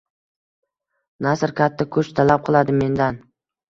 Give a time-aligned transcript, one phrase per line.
[1.27, 3.27] Nasr katta kuch talab qiladi mendan.